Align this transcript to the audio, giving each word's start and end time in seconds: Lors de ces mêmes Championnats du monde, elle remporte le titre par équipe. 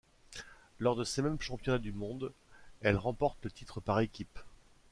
Lors 0.79 0.95
de 0.95 1.03
ces 1.03 1.21
mêmes 1.21 1.39
Championnats 1.39 1.77
du 1.77 1.91
monde, 1.93 2.33
elle 2.81 2.97
remporte 2.97 3.37
le 3.45 3.51
titre 3.51 3.79
par 3.79 3.99
équipe. 3.99 4.39